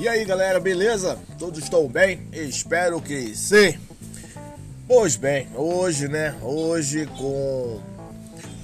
E 0.00 0.06
aí 0.06 0.24
galera, 0.24 0.60
beleza? 0.60 1.18
Todos 1.40 1.58
estão 1.58 1.88
bem? 1.88 2.28
Espero 2.32 3.00
que 3.02 3.34
sim. 3.34 3.76
Pois 4.86 5.16
bem, 5.16 5.48
hoje 5.56 6.06
né, 6.06 6.38
hoje 6.40 7.04
com 7.18 7.80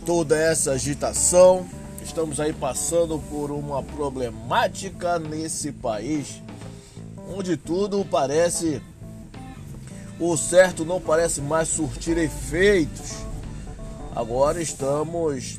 toda 0.07 0.39
essa 0.39 0.71
agitação, 0.71 1.67
estamos 2.05 2.39
aí 2.39 2.53
passando 2.53 3.19
por 3.19 3.51
uma 3.51 3.83
problemática 3.83 5.19
nesse 5.19 5.73
país, 5.73 6.41
onde 7.29 7.57
tudo 7.57 8.05
parece, 8.05 8.81
o 10.21 10.37
certo 10.37 10.85
não 10.85 11.01
parece 11.01 11.41
mais 11.41 11.67
surtir 11.67 12.17
efeitos. 12.17 13.13
Agora 14.15 14.63
estamos 14.63 15.59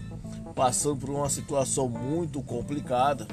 passando 0.55 1.01
por 1.01 1.09
uma 1.09 1.29
situação 1.29 1.89
muito 1.89 2.41
complicada 2.41 3.27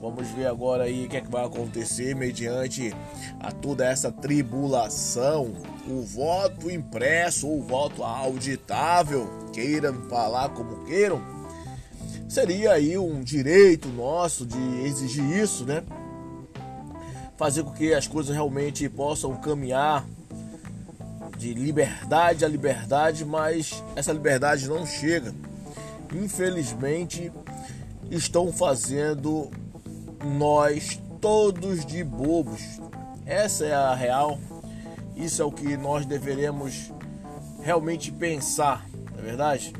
Vamos 0.00 0.28
ver 0.28 0.46
agora 0.46 0.84
aí 0.84 1.06
o 1.06 1.08
que, 1.08 1.16
é 1.16 1.20
que 1.20 1.30
vai 1.30 1.44
acontecer 1.44 2.14
mediante 2.14 2.94
a 3.40 3.50
toda 3.50 3.84
essa 3.84 4.12
tribulação. 4.12 5.54
O 5.88 6.02
voto 6.02 6.70
impresso 6.70 7.48
ou 7.48 7.58
o 7.58 7.62
voto 7.62 8.04
auditável, 8.04 9.28
queiram 9.52 10.08
falar 10.08 10.50
como 10.50 10.84
queiram, 10.84 11.20
seria 12.28 12.72
aí 12.72 12.96
um 12.96 13.22
direito 13.22 13.88
nosso 13.88 14.46
de 14.46 14.58
exigir 14.84 15.24
isso, 15.24 15.64
né? 15.64 15.82
Fazer 17.36 17.64
com 17.64 17.72
que 17.72 17.92
as 17.92 18.06
coisas 18.06 18.34
realmente 18.34 18.88
possam 18.88 19.34
caminhar 19.36 20.06
de 21.36 21.54
liberdade 21.54 22.44
a 22.44 22.48
liberdade, 22.48 23.24
mas 23.24 23.82
essa 23.96 24.12
liberdade 24.12 24.68
não 24.68 24.86
chega. 24.86 25.34
Infelizmente, 26.14 27.32
estão 28.10 28.52
fazendo 28.52 29.50
nós 30.24 31.00
todos 31.20 31.84
de 31.84 32.02
bobos. 32.02 32.80
Essa 33.26 33.66
é 33.66 33.74
a 33.74 33.94
real. 33.94 34.38
Isso 35.16 35.42
é 35.42 35.44
o 35.44 35.52
que 35.52 35.76
nós 35.76 36.06
deveremos 36.06 36.92
realmente 37.60 38.12
pensar, 38.12 38.88
não 39.12 39.18
é 39.18 39.22
verdade? 39.22 39.72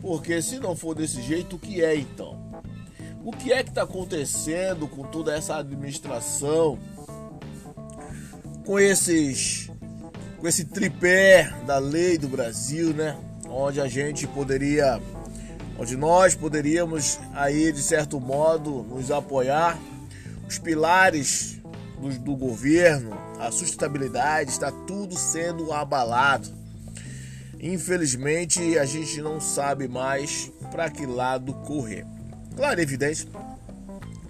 Porque 0.00 0.40
se 0.42 0.58
não 0.60 0.76
for 0.76 0.94
desse 0.94 1.22
jeito, 1.22 1.56
o 1.56 1.58
que 1.58 1.82
é 1.82 1.96
então? 1.96 2.38
O 3.24 3.32
que 3.32 3.52
é 3.52 3.62
que 3.62 3.70
está 3.70 3.82
acontecendo 3.82 4.86
com 4.86 5.02
toda 5.04 5.34
essa 5.34 5.56
administração? 5.56 6.78
Com 8.64 8.78
esses 8.78 9.70
com 10.38 10.46
esse 10.46 10.64
tripé 10.66 11.52
da 11.66 11.78
lei 11.78 12.16
do 12.16 12.28
Brasil, 12.28 12.94
né? 12.94 13.16
Onde 13.48 13.80
a 13.80 13.88
gente 13.88 14.26
poderia 14.28 15.00
onde 15.78 15.96
nós 15.96 16.34
poderíamos 16.34 17.20
aí 17.32 17.72
de 17.72 17.82
certo 17.82 18.20
modo 18.20 18.82
nos 18.82 19.10
apoiar. 19.10 19.78
Os 20.46 20.58
pilares 20.58 21.60
do, 22.00 22.08
do 22.18 22.36
governo, 22.36 23.16
a 23.38 23.50
sustentabilidade 23.50 24.50
está 24.50 24.72
tudo 24.72 25.16
sendo 25.16 25.72
abalado. 25.72 26.48
Infelizmente 27.60 28.78
a 28.78 28.84
gente 28.84 29.20
não 29.20 29.40
sabe 29.40 29.86
mais 29.88 30.50
para 30.70 30.90
que 30.90 31.06
lado 31.06 31.52
correr. 31.54 32.04
Claro, 32.56 32.80
é 32.80 32.82
evidente, 32.82 33.28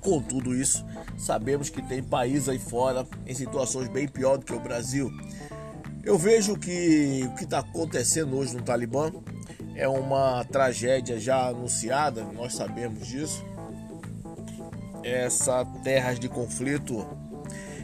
com 0.01 0.21
tudo 0.21 0.55
isso, 0.55 0.85
sabemos 1.17 1.71
que 1.71 1.83
tem 1.83 2.03
países 2.03 2.49
aí 2.49 2.59
fora 2.59 3.07
em 3.27 3.35
situações 3.35 3.89
bem 3.89 4.07
pior 4.07 4.39
do 4.39 4.45
que 4.45 4.53
o 4.53 4.61
Brasil. 4.61 5.11
Eu 6.05 6.17
vejo 6.17 6.57
que 6.57 7.25
o 7.27 7.35
que 7.35 7.45
está 7.45 7.59
acontecendo 7.59 8.37
hoje 8.37 8.57
no 8.57 8.63
Talibã 8.63 9.13
é 9.79 9.87
uma 9.87 10.45
tragédia 10.45 11.21
já 11.21 11.47
anunciada, 11.47 12.25
nós 12.25 12.57
sabemos 12.57 13.07
disso. 13.07 13.45
Essa 15.05 15.65
terras 15.85 16.19
de 16.19 16.29
conflito 16.29 17.07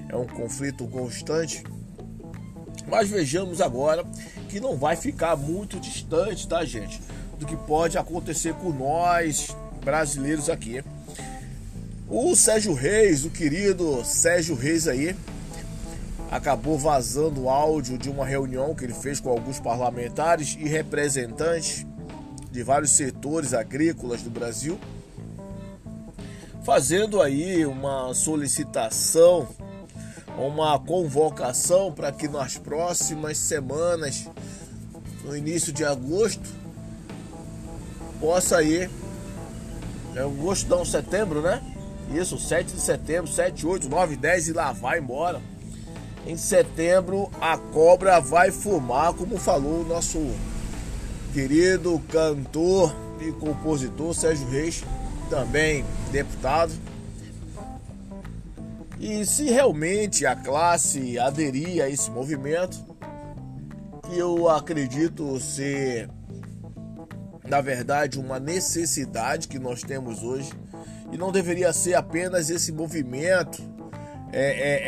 é 0.09 0.17
um 0.17 0.27
conflito 0.27 0.89
constante. 0.89 1.63
Mas 2.89 3.09
vejamos 3.09 3.61
agora 3.61 4.05
que 4.49 4.59
não 4.59 4.77
vai 4.77 4.97
ficar 4.97 5.37
muito 5.37 5.79
distante, 5.79 6.49
tá, 6.49 6.65
gente? 6.65 7.01
Do 7.39 7.47
que 7.47 7.57
pode 7.57 7.97
acontecer 7.97 8.55
com 8.55 8.71
nós 8.71 9.57
brasileiros 9.85 10.51
aqui. 10.51 10.83
O 12.09 12.35
Sérgio 12.35 12.75
Reis, 12.75 13.25
o 13.25 13.31
querido 13.31 14.05
Sérgio 14.05 14.57
Reis 14.57 14.89
aí, 14.89 15.17
acabou 16.31 16.77
vazando 16.77 17.49
áudio 17.49 17.97
de 17.97 18.11
uma 18.11 18.27
reunião 18.27 18.75
que 18.75 18.85
ele 18.85 18.93
fez 18.93 19.21
com 19.21 19.31
alguns 19.31 19.61
parlamentares 19.61 20.57
e 20.59 20.69
representantes 20.69 21.87
de 22.55 22.63
vários 22.63 22.93
setores 22.93 23.53
agrícolas 23.53 24.23
do 24.23 24.31
Brasil, 24.31 24.79
fazendo 26.63 27.21
aí 27.21 27.67
uma 27.67 28.15
solicitação, 28.15 29.49
uma 30.39 30.79
convocação 30.79 31.93
para 31.93 32.13
que 32.13 32.29
nas 32.29 32.57
próximas 32.57 33.39
semanas, 33.39 34.29
no 35.25 35.37
início 35.37 35.73
de 35.73 35.85
agosto, 35.85 36.49
possa 38.21 38.63
ir. 38.63 38.89
É 40.15 40.21
agosto 40.21 40.69
não, 40.69 40.85
setembro, 40.85 41.43
né? 41.43 41.61
Isso, 42.15 42.39
7 42.39 42.73
de 42.73 42.81
setembro, 42.81 43.33
7, 43.33 43.67
8, 43.67 43.89
9, 43.89 44.15
10 44.15 44.49
e 44.49 44.53
lá 44.53 44.71
vai 44.71 45.01
embora 45.01 45.43
em 46.27 46.37
setembro 46.37 47.31
a 47.41 47.59
cobra 47.59 48.19
vai 48.21 48.51
fumar, 48.51 49.13
como 49.13 49.37
falou 49.37 49.83
o 49.83 49.85
nosso 49.85 50.19
querido 51.35 52.01
cantor 52.13 52.95
e 53.21 53.33
compositor 53.33 54.15
Sérgio 54.15 54.49
Reis, 54.49 54.85
também 55.29 55.85
deputado. 56.13 56.73
E 59.01 59.27
se 59.27 59.51
realmente 59.51 60.25
a 60.25 60.37
classe 60.37 61.19
aderir 61.19 61.83
a 61.83 61.91
esse 61.91 62.09
movimento, 62.09 62.79
que 64.05 64.17
eu 64.17 64.49
acredito 64.49 65.41
ser, 65.41 66.09
na 67.49 67.61
verdade, 67.61 68.21
uma 68.21 68.39
necessidade 68.39 69.49
que 69.49 69.59
nós 69.59 69.83
temos 69.83 70.23
hoje, 70.23 70.53
e 71.11 71.19
não 71.19 71.33
deveria 71.33 71.73
ser 71.73 71.95
apenas 71.95 72.49
esse 72.49 72.71
movimento 72.71 73.61
é, 74.33 74.47
é, 74.47 74.81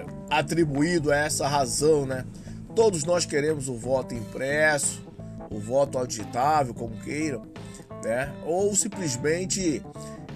é 0.00 0.04
atribuído 0.30 1.12
a 1.12 1.16
essa 1.16 1.46
razão, 1.46 2.06
né? 2.06 2.24
Todos 2.74 3.04
nós 3.04 3.26
queremos 3.26 3.68
o 3.68 3.74
voto 3.74 4.14
impresso, 4.14 5.04
o 5.54 5.60
voto 5.60 5.98
auditável, 5.98 6.74
como 6.74 6.96
queiram, 6.98 7.42
né? 8.02 8.32
Ou 8.44 8.74
simplesmente 8.74 9.82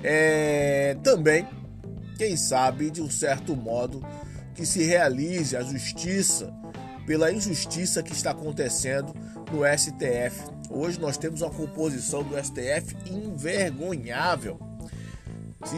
é, 0.02 0.96
também, 1.02 1.46
quem 2.16 2.36
sabe, 2.36 2.90
de 2.90 3.02
um 3.02 3.10
certo 3.10 3.56
modo, 3.56 4.04
que 4.54 4.64
se 4.64 4.84
realize 4.84 5.56
a 5.56 5.62
justiça 5.62 6.52
pela 7.06 7.32
injustiça 7.32 8.02
que 8.02 8.12
está 8.12 8.32
acontecendo 8.32 9.14
no 9.50 9.64
STF. 9.64 10.42
Hoje 10.70 11.00
nós 11.00 11.16
temos 11.16 11.40
uma 11.40 11.50
composição 11.50 12.22
do 12.22 12.36
STF 12.36 12.94
envergonhável. 13.10 14.60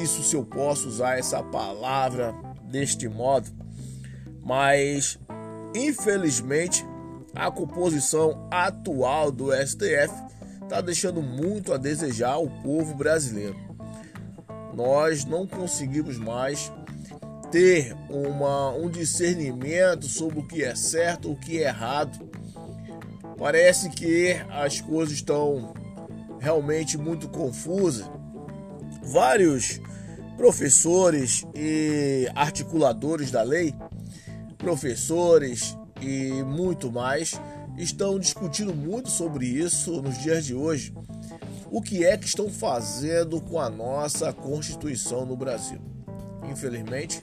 Isso 0.03 0.23
se 0.23 0.35
eu 0.35 0.45
posso 0.45 0.89
usar 0.89 1.19
essa 1.19 1.43
palavra 1.43 2.35
deste 2.65 3.09
modo, 3.09 3.49
mas 4.43 5.19
infelizmente 5.75 6.85
a 7.35 7.51
composição 7.51 8.49
atual 8.51 9.31
do 9.31 9.53
STF 9.53 10.13
está 10.63 10.81
deixando 10.81 11.23
muito 11.23 11.73
a 11.73 11.77
desejar 11.77 12.39
o 12.39 12.51
povo 12.63 12.95
brasileiro. 12.95 13.57
Nós 14.75 15.25
não 15.25 15.47
conseguimos 15.47 16.17
mais 16.17 16.73
ter 17.51 17.97
uma, 18.09 18.71
um 18.71 18.89
discernimento 18.89 20.07
sobre 20.07 20.39
o 20.39 20.47
que 20.47 20.63
é 20.63 20.75
certo, 20.75 21.33
o 21.33 21.37
que 21.37 21.59
é 21.59 21.69
errado. 21.69 22.31
Parece 23.37 23.91
que 23.91 24.37
as 24.51 24.81
coisas 24.81 25.15
estão 25.15 25.75
realmente 26.39 26.97
muito 26.97 27.29
confusas. 27.29 28.09
Vários 29.03 29.81
professores 30.37 31.45
e 31.55 32.31
articuladores 32.35 33.31
da 33.31 33.43
lei 33.43 33.75
professores 34.61 35.77
e 36.01 36.43
muito 36.43 36.91
mais 36.91 37.41
estão 37.77 38.19
discutindo 38.19 38.75
muito 38.75 39.11
sobre 39.11 39.47
isso 39.47 40.03
nos 40.03 40.19
dias 40.19 40.45
de 40.45 40.55
hoje. 40.55 40.93
O 41.71 41.81
que 41.81 42.05
é 42.05 42.17
que 42.17 42.27
estão 42.27 42.51
fazendo 42.51 43.41
com 43.41 43.61
a 43.61 43.71
nossa 43.71 44.33
Constituição 44.33 45.25
no 45.25 45.37
Brasil? 45.37 45.81
Infelizmente, 46.51 47.23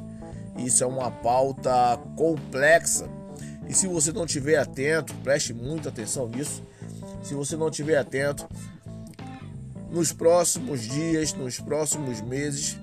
isso 0.57 0.83
é 0.83 0.87
uma 0.87 1.11
pauta 1.11 1.97
complexa. 2.15 3.09
E 3.67 3.73
se 3.73 3.87
você 3.87 4.11
não 4.11 4.25
estiver 4.25 4.57
atento, 4.57 5.13
preste 5.15 5.53
muita 5.53 5.89
atenção 5.89 6.27
nisso. 6.27 6.63
Se 7.21 7.33
você 7.33 7.57
não 7.57 7.67
estiver 7.67 7.97
atento, 7.97 8.47
nos 9.91 10.13
próximos 10.13 10.81
dias, 10.81 11.33
nos 11.33 11.59
próximos 11.59 12.21
meses, 12.21 12.77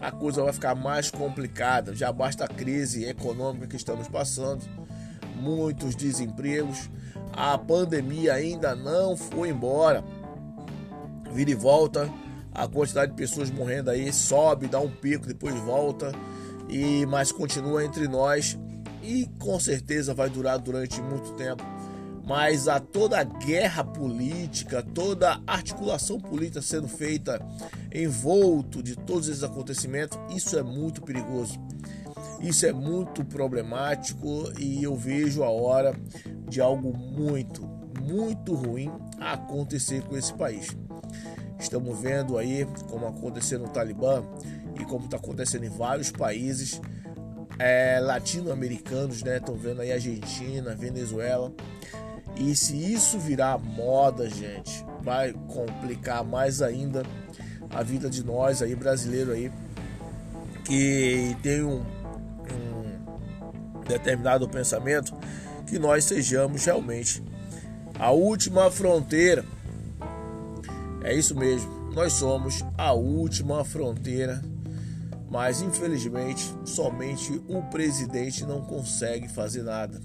a 0.00 0.10
coisa 0.10 0.42
vai 0.42 0.52
ficar 0.52 0.74
mais 0.74 1.10
complicada. 1.10 1.94
Já 1.94 2.10
basta 2.10 2.44
a 2.44 2.48
crise 2.48 3.04
econômica 3.04 3.66
que 3.66 3.76
estamos 3.76 4.08
passando, 4.08 4.64
muitos 5.36 5.94
desempregos, 5.94 6.90
a 7.32 7.56
pandemia 7.58 8.34
ainda 8.34 8.74
não 8.74 9.16
foi 9.16 9.50
embora. 9.50 10.02
Vira 11.32 11.50
e 11.50 11.54
volta, 11.54 12.10
a 12.52 12.66
quantidade 12.66 13.12
de 13.12 13.16
pessoas 13.16 13.50
morrendo 13.50 13.90
aí 13.90 14.10
sobe, 14.12 14.66
dá 14.66 14.80
um 14.80 14.90
pico, 14.90 15.26
depois 15.26 15.54
volta, 15.60 16.12
e 16.68 17.04
mas 17.06 17.30
continua 17.30 17.84
entre 17.84 18.08
nós 18.08 18.58
e 19.02 19.28
com 19.38 19.60
certeza 19.60 20.14
vai 20.14 20.30
durar 20.30 20.58
durante 20.58 21.00
muito 21.02 21.32
tempo. 21.34 21.62
Mas 22.26 22.66
a 22.66 22.80
toda 22.80 23.20
a 23.20 23.24
guerra 23.24 23.84
política, 23.84 24.82
toda 24.82 25.40
articulação 25.46 26.18
política 26.18 26.60
sendo 26.60 26.88
feita 26.88 27.40
envolto 27.94 28.82
de 28.82 28.96
todos 28.96 29.28
esses 29.28 29.44
acontecimentos, 29.44 30.18
isso 30.34 30.58
é 30.58 30.62
muito 30.62 31.02
perigoso. 31.02 31.60
Isso 32.40 32.66
é 32.66 32.72
muito 32.72 33.24
problemático 33.24 34.52
e 34.58 34.82
eu 34.82 34.94
vejo 34.94 35.42
a 35.42 35.50
hora 35.50 35.94
de 36.48 36.60
algo 36.60 36.96
muito, 36.96 37.66
muito 38.00 38.54
ruim 38.54 38.90
acontecer 39.18 40.02
com 40.02 40.16
esse 40.16 40.32
país. 40.34 40.76
Estamos 41.58 41.98
vendo 41.98 42.36
aí 42.36 42.66
como 42.90 43.06
aconteceu 43.06 43.58
no 43.58 43.68
Talibã 43.68 44.22
e 44.78 44.84
como 44.84 45.06
está 45.06 45.16
acontecendo 45.16 45.64
em 45.64 45.70
vários 45.70 46.10
países 46.10 46.80
é, 47.58 47.98
latino-americanos, 48.00 49.22
né? 49.22 49.38
Estão 49.38 49.56
vendo 49.56 49.80
aí 49.80 49.90
Argentina, 49.90 50.74
Venezuela. 50.74 51.52
E 52.36 52.54
se 52.54 52.76
isso 52.76 53.18
virar 53.18 53.58
moda, 53.58 54.28
gente, 54.28 54.84
vai 55.02 55.32
complicar 55.32 56.22
mais 56.22 56.60
ainda 56.60 57.02
a 57.70 57.82
vida 57.82 58.10
de 58.10 58.22
nós 58.22 58.60
aí 58.60 58.74
brasileiro 58.74 59.32
aí 59.32 59.50
que 60.64 61.36
tem 61.42 61.62
um, 61.62 61.82
determinado 63.86 64.48
pensamento 64.48 65.14
que 65.66 65.78
nós 65.78 66.04
sejamos 66.04 66.64
realmente 66.64 67.22
a 67.98 68.10
última 68.10 68.70
fronteira. 68.70 69.44
É 71.02 71.14
isso 71.14 71.34
mesmo, 71.34 71.90
nós 71.92 72.12
somos 72.12 72.64
a 72.76 72.92
última 72.92 73.64
fronteira, 73.64 74.42
mas 75.30 75.60
infelizmente 75.60 76.54
somente 76.64 77.40
o 77.48 77.62
presidente 77.62 78.44
não 78.44 78.60
consegue 78.62 79.28
fazer 79.28 79.62
nada. 79.62 80.00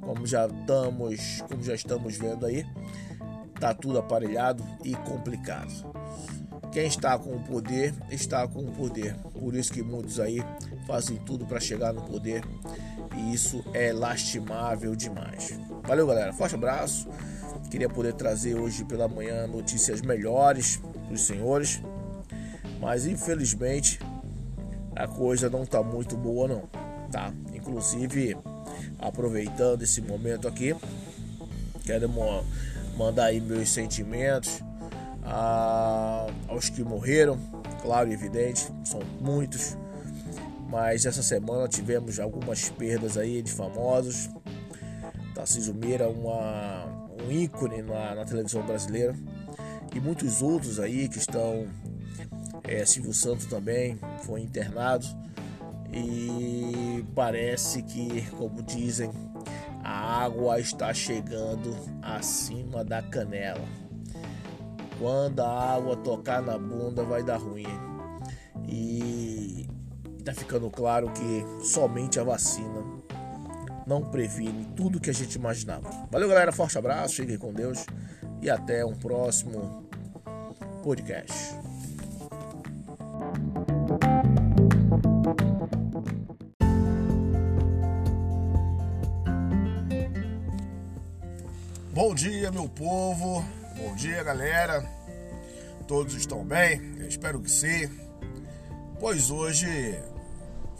Como 0.00 0.26
já 0.26 0.46
estamos, 0.46 1.42
como 1.48 1.62
já 1.62 1.74
estamos 1.74 2.16
vendo 2.16 2.46
aí, 2.46 2.64
tá 3.58 3.74
tudo 3.74 3.98
aparelhado 3.98 4.64
e 4.84 4.94
complicado. 4.94 5.70
Quem 6.72 6.86
está 6.86 7.18
com 7.18 7.34
o 7.34 7.40
poder 7.40 7.92
está 8.10 8.46
com 8.46 8.60
o 8.60 8.72
poder. 8.72 9.14
Por 9.38 9.54
isso 9.56 9.72
que 9.72 9.82
muitos 9.82 10.20
aí 10.20 10.40
fazem 10.86 11.16
tudo 11.18 11.44
para 11.44 11.58
chegar 11.58 11.92
no 11.92 12.02
poder 12.02 12.42
e 13.16 13.34
isso 13.34 13.64
é 13.72 13.92
lastimável 13.92 14.94
demais. 14.94 15.58
Valeu, 15.82 16.06
galera. 16.06 16.32
Forte 16.32 16.54
abraço. 16.54 17.08
Queria 17.70 17.88
poder 17.88 18.14
trazer 18.14 18.56
hoje 18.56 18.84
pela 18.84 19.06
manhã 19.08 19.46
notícias 19.46 20.00
melhores 20.00 20.80
os 21.10 21.22
senhores, 21.22 21.80
mas 22.80 23.06
infelizmente 23.06 24.00
a 24.94 25.06
coisa 25.06 25.50
não 25.50 25.62
está 25.62 25.82
muito 25.82 26.16
boa 26.16 26.46
não, 26.46 26.62
tá? 27.10 27.32
Inclusive 27.54 28.36
aproveitando 28.98 29.82
esse 29.82 30.00
momento 30.00 30.46
aqui, 30.46 30.74
quero 31.84 32.08
mandar 32.96 33.26
aí 33.26 33.40
meus 33.40 33.70
sentimentos 33.70 34.62
a, 35.24 36.26
aos 36.48 36.68
que 36.68 36.82
morreram, 36.82 37.38
claro 37.82 38.10
e 38.10 38.12
evidente, 38.12 38.68
são 38.84 39.00
muitos, 39.20 39.76
mas 40.70 41.04
essa 41.04 41.22
semana 41.22 41.66
tivemos 41.66 42.20
algumas 42.20 42.70
perdas 42.70 43.18
aí 43.18 43.42
de 43.42 43.52
famosos. 43.52 44.30
Tarcísio 45.34 45.74
Meira, 45.74 46.08
uma, 46.08 46.86
um 47.24 47.30
ícone 47.30 47.82
na, 47.82 48.14
na 48.14 48.24
televisão 48.24 48.64
brasileira, 48.64 49.14
e 49.94 50.00
muitos 50.00 50.40
outros 50.40 50.78
aí 50.78 51.08
que 51.08 51.18
estão. 51.18 51.66
É, 52.64 52.84
Silvio 52.84 53.12
Santos 53.12 53.46
também 53.46 53.98
foi 54.24 54.42
internado 54.42 55.04
e 55.92 57.04
parece 57.16 57.82
que, 57.82 58.30
como 58.32 58.62
dizem, 58.62 59.10
a 59.82 60.24
água 60.24 60.60
está 60.60 60.94
chegando 60.94 61.74
acima 62.00 62.84
da 62.84 63.02
canela. 63.02 63.66
Quando 64.98 65.40
a 65.40 65.74
água 65.74 65.96
tocar 65.96 66.42
na 66.42 66.56
bunda 66.58 67.02
vai 67.02 67.24
dar 67.24 67.38
ruim. 67.38 67.66
E 68.68 69.29
está 70.30 70.40
ficando 70.40 70.70
claro 70.70 71.10
que 71.10 71.64
somente 71.64 72.18
a 72.18 72.24
vacina 72.24 72.84
não 73.86 74.02
previne 74.02 74.64
tudo 74.76 75.00
que 75.00 75.10
a 75.10 75.14
gente 75.14 75.34
imaginava. 75.34 75.90
Valeu, 76.10 76.28
galera. 76.28 76.52
Forte 76.52 76.78
abraço, 76.78 77.14
cheguei 77.14 77.36
com 77.36 77.52
Deus 77.52 77.84
e 78.40 78.48
até 78.48 78.84
um 78.84 78.94
próximo 78.94 79.88
podcast. 80.82 81.54
Bom 91.92 92.14
dia, 92.14 92.50
meu 92.52 92.68
povo. 92.68 93.44
Bom 93.76 93.94
dia, 93.96 94.22
galera. 94.22 94.88
Todos 95.88 96.14
estão 96.14 96.44
bem? 96.44 96.80
Eu 96.98 97.08
espero 97.08 97.40
que 97.40 97.50
sim. 97.50 97.90
Pois 99.00 99.30
hoje 99.30 99.98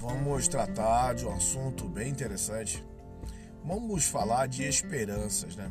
vamos 0.01 0.49
tratar 0.49 1.15
de 1.15 1.27
um 1.27 1.33
assunto 1.33 1.87
bem 1.87 2.09
interessante. 2.09 2.85
Vamos 3.63 4.07
falar 4.07 4.49
de 4.49 4.65
esperanças, 4.65 5.55
né? 5.55 5.71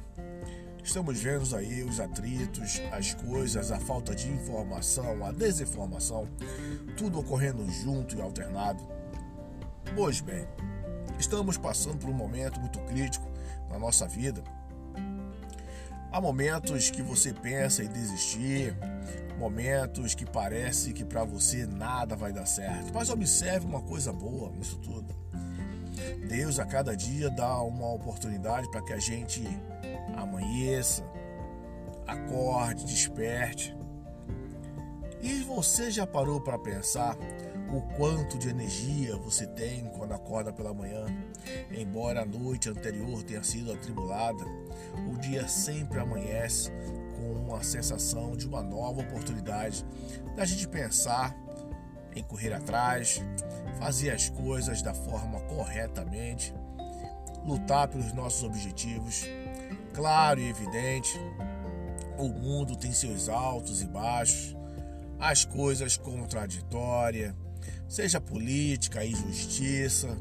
Estamos 0.83 1.19
vendo 1.19 1.55
aí 1.55 1.83
os 1.83 1.99
atritos, 1.99 2.79
as 2.91 3.13
coisas, 3.15 3.71
a 3.71 3.79
falta 3.79 4.15
de 4.15 4.29
informação, 4.29 5.25
a 5.25 5.31
desinformação, 5.31 6.27
tudo 6.95 7.19
ocorrendo 7.19 7.69
junto 7.71 8.15
e 8.15 8.21
alternado. 8.21 8.87
Pois 9.95 10.21
bem, 10.21 10.47
estamos 11.19 11.57
passando 11.57 11.97
por 11.97 12.09
um 12.09 12.13
momento 12.13 12.59
muito 12.59 12.79
crítico 12.81 13.27
na 13.69 13.77
nossa 13.77 14.07
vida 14.07 14.43
Há 16.11 16.19
momentos 16.19 16.89
que 16.89 17.03
você 17.03 17.31
pensa 17.31 17.83
em 17.83 17.87
desistir, 17.87 18.75
momentos 19.39 20.13
que 20.13 20.25
parece 20.25 20.91
que 20.91 21.05
para 21.05 21.23
você 21.23 21.65
nada 21.65 22.13
vai 22.15 22.33
dar 22.33 22.45
certo. 22.45 22.93
Mas 22.93 23.09
observe 23.09 23.65
uma 23.65 23.81
coisa 23.81 24.11
boa 24.11 24.51
nisso 24.51 24.77
tudo. 24.79 25.15
Deus 26.27 26.59
a 26.59 26.65
cada 26.65 26.95
dia 26.95 27.29
dá 27.29 27.61
uma 27.61 27.91
oportunidade 27.93 28.69
para 28.69 28.81
que 28.81 28.91
a 28.91 28.99
gente 28.99 29.41
amanheça, 30.17 31.03
acorde, 32.05 32.85
desperte. 32.85 33.75
E 35.21 35.41
você 35.43 35.89
já 35.89 36.05
parou 36.05 36.41
para 36.41 36.59
pensar 36.59 37.17
o 37.73 37.81
quanto 37.95 38.37
de 38.37 38.49
energia 38.49 39.15
você 39.17 39.47
tem 39.47 39.85
quando 39.97 40.13
acorda 40.13 40.51
pela 40.51 40.73
manhã. 40.73 41.05
Embora 41.71 42.23
a 42.23 42.25
noite 42.25 42.69
anterior 42.69 43.23
tenha 43.23 43.43
sido 43.43 43.71
atribulada, 43.71 44.43
o 45.11 45.17
dia 45.17 45.47
sempre 45.47 45.99
amanhece 45.99 46.71
uma 47.31 47.63
sensação 47.63 48.35
de 48.35 48.47
uma 48.47 48.61
nova 48.61 49.01
oportunidade 49.01 49.85
da 50.35 50.45
gente 50.45 50.67
pensar 50.67 51.35
em 52.15 52.23
correr 52.23 52.53
atrás, 52.53 53.21
fazer 53.77 54.11
as 54.11 54.29
coisas 54.29 54.81
da 54.81 54.93
forma 54.93 55.39
corretamente, 55.41 56.53
lutar 57.45 57.87
pelos 57.87 58.13
nossos 58.13 58.43
objetivos. 58.43 59.25
Claro 59.93 60.39
e 60.39 60.49
evidente, 60.49 61.19
o 62.17 62.27
mundo 62.27 62.75
tem 62.75 62.91
seus 62.91 63.29
altos 63.29 63.81
e 63.81 63.85
baixos, 63.85 64.55
as 65.19 65.45
coisas 65.45 65.97
contraditórias, 65.97 67.33
seja 67.87 68.21
política 68.21 69.03
e 69.03 69.13
justiça, 69.13 70.17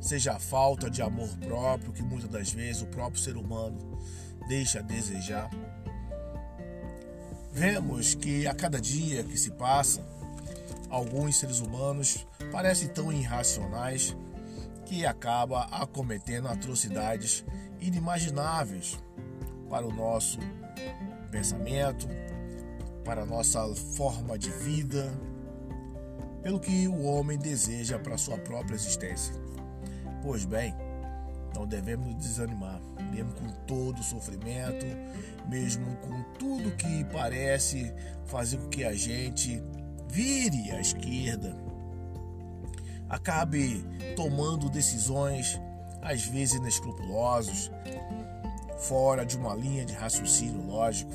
seja 0.00 0.34
a 0.34 0.38
falta 0.38 0.90
de 0.90 1.02
amor 1.02 1.28
próprio 1.38 1.92
que 1.92 2.02
muitas 2.02 2.30
das 2.30 2.50
vezes 2.50 2.82
o 2.82 2.86
próprio 2.86 3.20
ser 3.20 3.36
humano 3.36 3.98
deixa 4.48 4.78
a 4.78 4.82
desejar. 4.82 5.50
Vemos 7.58 8.14
que 8.14 8.46
a 8.46 8.54
cada 8.54 8.80
dia 8.80 9.24
que 9.24 9.36
se 9.36 9.50
passa, 9.50 10.00
alguns 10.88 11.40
seres 11.40 11.58
humanos 11.58 12.24
parecem 12.52 12.86
tão 12.86 13.12
irracionais 13.12 14.16
que 14.86 15.04
acaba 15.04 15.64
acometendo 15.64 16.46
atrocidades 16.46 17.44
inimagináveis 17.80 18.96
para 19.68 19.84
o 19.84 19.92
nosso 19.92 20.38
pensamento, 21.32 22.06
para 23.04 23.22
a 23.22 23.26
nossa 23.26 23.74
forma 23.96 24.38
de 24.38 24.50
vida, 24.50 25.12
pelo 26.44 26.60
que 26.60 26.86
o 26.86 27.02
homem 27.02 27.36
deseja 27.36 27.98
para 27.98 28.16
sua 28.16 28.38
própria 28.38 28.76
existência. 28.76 29.34
Pois 30.22 30.44
bem, 30.44 30.72
não 31.54 31.66
devemos 31.66 32.14
desanimar, 32.16 32.80
mesmo 33.10 33.32
com 33.32 33.48
todo 33.66 33.98
o 33.98 34.04
sofrimento, 34.04 34.86
mesmo 35.48 35.96
com 35.96 36.22
tudo 36.38 36.76
que 36.76 37.04
parece 37.12 37.92
fazer 38.26 38.58
com 38.58 38.68
que 38.68 38.84
a 38.84 38.94
gente 38.94 39.62
vire 40.08 40.70
à 40.70 40.80
esquerda, 40.80 41.56
acabe 43.08 43.84
tomando 44.14 44.68
decisões 44.68 45.60
às 46.02 46.24
vezes 46.24 46.54
inescrupulosas, 46.56 47.70
fora 48.78 49.24
de 49.24 49.36
uma 49.36 49.54
linha 49.54 49.84
de 49.84 49.92
raciocínio 49.92 50.64
lógico. 50.66 51.12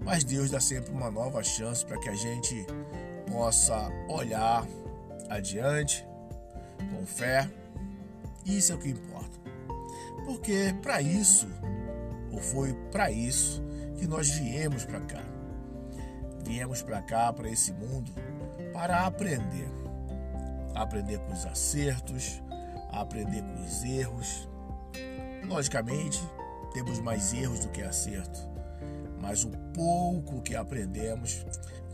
Mas 0.00 0.24
Deus 0.24 0.50
dá 0.50 0.60
sempre 0.60 0.90
uma 0.92 1.10
nova 1.10 1.42
chance 1.42 1.84
para 1.84 1.98
que 1.98 2.08
a 2.08 2.14
gente 2.14 2.66
possa 3.30 3.90
olhar 4.08 4.66
adiante 5.28 6.06
com 6.78 7.04
fé. 7.04 7.48
Isso 8.48 8.72
é 8.72 8.74
o 8.74 8.78
que 8.78 8.88
importa. 8.88 9.38
Porque 10.24 10.74
para 10.82 11.02
isso, 11.02 11.46
ou 12.32 12.40
foi 12.40 12.72
para 12.90 13.10
isso 13.10 13.62
que 13.98 14.06
nós 14.06 14.30
viemos 14.30 14.84
para 14.84 15.00
cá. 15.00 15.22
Viemos 16.44 16.82
para 16.82 17.02
cá, 17.02 17.32
para 17.32 17.50
esse 17.50 17.72
mundo, 17.72 18.10
para 18.72 19.06
aprender. 19.06 19.68
Aprender 20.74 21.18
com 21.20 21.32
os 21.32 21.44
acertos, 21.44 22.42
aprender 22.90 23.42
com 23.42 23.64
os 23.64 23.84
erros. 23.84 24.48
Logicamente, 25.46 26.20
temos 26.72 27.00
mais 27.00 27.32
erros 27.32 27.60
do 27.60 27.68
que 27.68 27.82
acerto, 27.82 28.38
mas 29.20 29.44
o 29.44 29.50
pouco 29.74 30.40
que 30.42 30.54
aprendemos 30.54 31.44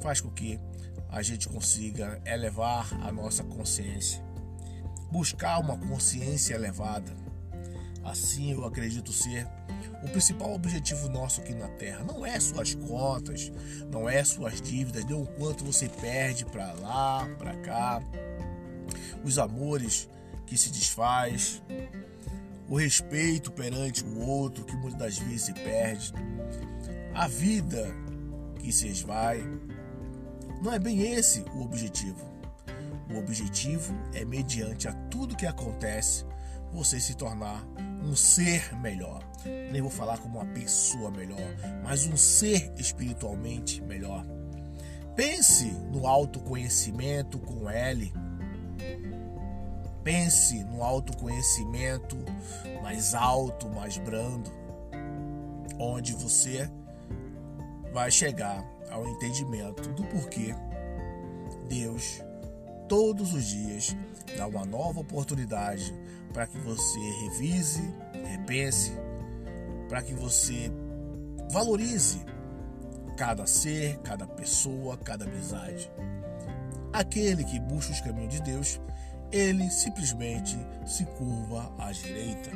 faz 0.01 0.21
com 0.21 0.31
que 0.31 0.61
a 1.09 1.23
gente 1.23 1.49
consiga 1.49 2.21
elevar 2.27 2.93
a 3.03 3.13
nossa 3.13 3.45
consciência, 3.45 4.23
buscar 5.15 5.61
uma 5.61 5.79
consciência 5.79 6.55
elevada. 6.55 7.13
Assim 8.03 8.51
eu 8.51 8.65
acredito 8.65 9.13
ser 9.13 9.47
o 10.03 10.09
principal 10.09 10.53
objetivo 10.53 11.09
nosso 11.09 11.41
aqui 11.41 11.55
na 11.55 11.69
Terra. 11.69 12.03
Não 12.03 12.27
é 12.27 12.39
suas 12.41 12.75
contas, 12.75 13.53
não 13.93 14.09
é 14.09 14.25
suas 14.25 14.61
dívidas, 14.61 15.05
nem 15.05 15.15
o 15.15 15.25
quanto 15.25 15.65
você 15.65 15.89
perde 15.89 16.45
para 16.45 16.73
lá, 16.73 17.29
para 17.39 17.55
cá, 17.59 18.03
os 19.23 19.39
amores 19.39 20.09
que 20.49 20.59
se 20.59 20.73
desfaz, 20.73 21.63
o 22.69 22.77
respeito 22.77 23.53
perante 23.53 24.03
o 24.03 24.19
outro 24.19 24.65
que 24.65 24.75
muitas 24.75 24.99
das 24.99 25.19
vezes 25.19 25.43
se 25.43 25.53
perde, 25.53 26.13
a 27.15 27.29
vida 27.29 27.87
que 28.59 28.73
se 28.73 28.89
esvai. 28.89 29.41
Não 30.61 30.73
é 30.73 30.79
bem 30.81 31.03
esse 31.15 31.45
o 31.55 31.63
objetivo. 31.63 32.34
O 33.13 33.19
objetivo 33.19 33.95
é, 34.13 34.25
mediante 34.25 34.89
a 34.89 34.93
tudo 35.11 35.37
que 35.37 35.47
acontece, 35.47 36.25
você 36.73 36.99
se 36.99 37.15
tornar 37.15 37.65
um 38.03 38.17
ser 38.17 38.75
melhor. 38.77 39.23
Nem 39.71 39.81
vou 39.81 39.91
falar 39.91 40.19
como 40.19 40.39
uma 40.39 40.53
pessoa 40.53 41.11
melhor, 41.11 41.55
mas 41.83 42.07
um 42.07 42.17
ser 42.17 42.73
espiritualmente 42.77 43.83
melhor. 43.83 44.25
Pense 45.15 45.67
no 45.93 46.07
autoconhecimento 46.07 47.39
com 47.39 47.71
L 47.71 48.13
Pense 50.05 50.63
no 50.65 50.83
autoconhecimento 50.83 52.15
mais 52.83 53.15
alto, 53.15 53.71
mais 53.71 53.97
brando, 53.97 54.53
onde 55.79 56.13
você 56.13 56.71
vai 57.91 58.11
chegar 58.11 58.63
ao 58.91 59.09
entendimento 59.09 59.89
do 59.95 60.05
porquê 60.05 60.55
Deus 61.71 62.23
todos 62.89 63.33
os 63.33 63.45
dias 63.45 63.97
dá 64.37 64.47
uma 64.47 64.65
nova 64.65 65.01
oportunidade 65.01 65.95
para 66.33 66.47
que 66.47 66.59
você 66.59 66.99
revise, 67.23 67.83
repense, 68.25 68.93
para 69.89 70.03
que 70.03 70.15
você 70.15 70.71
valorize 71.51 72.25
cada 73.17 73.47
ser, 73.47 73.99
cada 73.99 74.27
pessoa, 74.27 74.97
cada 74.97 75.25
amizade. 75.25 75.91
Aquele 76.93 77.45
que 77.45 77.61
busca 77.61 77.93
os 77.93 78.01
caminhos 78.01 78.35
de 78.35 78.43
Deus 78.43 78.81
ele 79.35 79.69
simplesmente 79.69 80.57
se 80.87 81.05
curva 81.05 81.73
à 81.79 81.91
direita, 81.91 82.53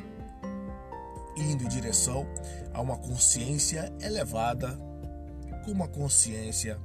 indo 1.36 1.64
em 1.64 1.68
direção 1.68 2.24
a 2.72 2.80
uma 2.80 2.96
consciência 2.96 3.92
elevada. 4.00 4.78
Com 5.64 5.72
uma 5.72 5.88
consciência 5.88 6.78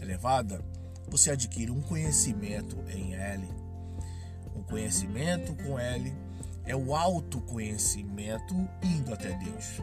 elevada, 0.00 0.64
você 1.08 1.30
adquire 1.30 1.70
um 1.70 1.80
conhecimento 1.80 2.76
em 2.88 3.14
L. 3.14 3.48
Um 4.56 4.62
conhecimento 4.62 5.54
com 5.54 5.78
L 5.78 6.14
é 6.64 6.74
o 6.74 6.94
autoconhecimento 6.94 8.54
indo 8.82 9.12
até 9.12 9.32
Deus. 9.38 9.80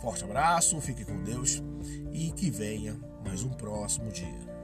Forte 0.00 0.24
abraço, 0.24 0.80
fique 0.80 1.04
com 1.04 1.22
Deus 1.22 1.62
e 2.12 2.30
que 2.32 2.50
venha 2.50 2.96
mais 3.24 3.42
um 3.42 3.50
próximo 3.50 4.10
dia. 4.10 4.54